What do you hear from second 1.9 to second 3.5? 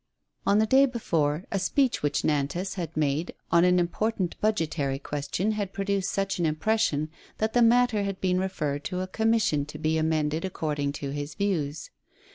which Nantas had made